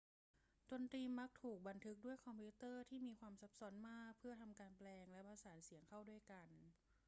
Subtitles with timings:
[0.71, 6.49] ดนตรีมักถูกบันทึกด้วยคอมพิวเตอร์ที่มีความซับซ้อนมากเพื่อทำการแปลงและผสานเสียงเข้าด้วยกัน